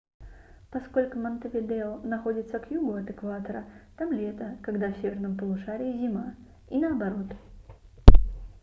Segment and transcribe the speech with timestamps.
[0.71, 3.65] поскольку монтевидео находится к югу от экватора
[3.99, 6.33] там лето когда в северном полушарии зима
[6.71, 7.27] и наоборот